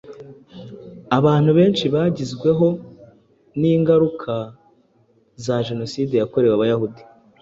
Abantu 1.17 1.49
benshi 1.57 1.85
bagezweho 1.95 2.67
n’ingaruka 3.59 4.33
za 5.43 5.57
jenoside 5.67 6.13
yakorewe 6.17 6.53
Abayahudi 6.55 7.01